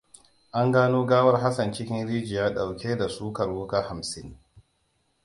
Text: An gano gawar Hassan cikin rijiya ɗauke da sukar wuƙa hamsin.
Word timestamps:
An 0.51 0.71
gano 0.71 1.01
gawar 1.05 1.37
Hassan 1.43 1.73
cikin 1.73 2.07
rijiya 2.07 2.49
ɗauke 2.53 2.97
da 2.97 3.09
sukar 3.09 3.49
wuƙa 3.49 3.81
hamsin. 3.81 4.37